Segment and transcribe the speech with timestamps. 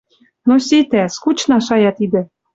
[0.47, 2.21] Но ситӓ, скучна шая тидӹ».